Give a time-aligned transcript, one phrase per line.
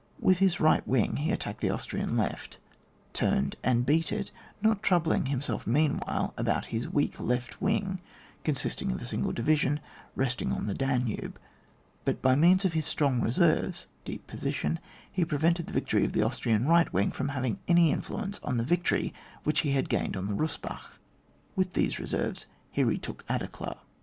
[0.19, 2.57] With his right wing he attacked the Austrian left,
[3.13, 7.99] turned and beat it, not troubling himseK meanwhile about his weak left wing
[8.43, 9.79] (consisting of a single division),
[10.15, 11.37] resting on the Danube;
[12.03, 14.79] but by means of his strong reserves (deep position)
[15.11, 18.63] he prevented the victoiy of the Austrian right wing from having any influence on the
[18.63, 19.13] victory
[19.43, 20.97] which he had gained on the Bussbach.
[21.55, 23.77] With these re serves he retook Aderklaa.